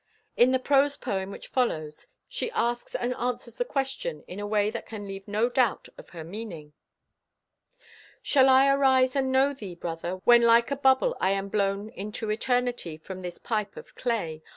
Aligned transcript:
In 0.35 0.49
the 0.49 0.57
prose 0.57 0.97
poem 0.97 1.29
which 1.29 1.49
follows, 1.49 2.07
she 2.27 2.49
asks 2.53 2.95
and 2.95 3.13
answers 3.17 3.57
the 3.59 3.63
question 3.65 4.23
in 4.27 4.39
a 4.39 4.47
way 4.47 4.71
that 4.71 4.87
can 4.87 5.07
leave 5.07 5.27
no 5.27 5.47
doubt 5.47 5.89
of 5.95 6.09
her 6.09 6.23
meaning: 6.23 6.73
"Shall 8.23 8.49
I 8.49 8.67
arise 8.67 9.15
and 9.15 9.31
know 9.31 9.53
thee, 9.53 9.75
brother, 9.75 10.15
when 10.23 10.41
like 10.41 10.71
a 10.71 10.75
bubble 10.75 11.15
I 11.19 11.29
am 11.33 11.49
blown 11.49 11.89
into 11.89 12.31
Eternity 12.31 12.97
from 12.97 13.21
this 13.21 13.37
pipe 13.37 13.77
of 13.77 13.93
clay? 13.93 14.41